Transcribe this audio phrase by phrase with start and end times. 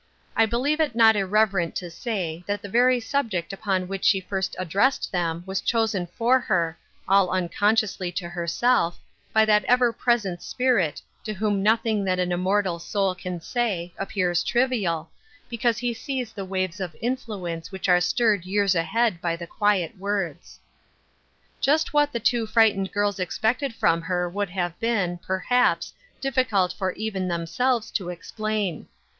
[0.35, 4.55] I believe it not irreverent to say that the very subject upon which she first
[4.57, 6.75] addressed them was chosen for her,
[7.07, 8.97] all unconsciously to her self,
[9.31, 13.93] by that Ever present Spirit, to whom noth ing that an immortal soul can say,
[13.95, 15.11] appears trivial,
[15.51, 19.99] because he sees the waves of influence which are stirred years ahead by the quiet
[19.99, 20.59] words.
[21.59, 26.91] Just what the two frightened girls expected from her would have been, perhaps, difficult for
[26.93, 28.87] even themselves to explain.